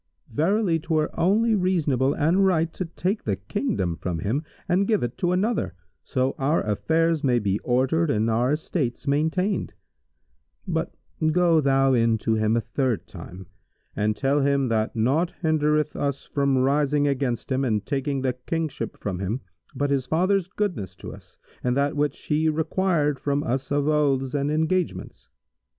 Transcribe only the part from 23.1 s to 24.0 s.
from us of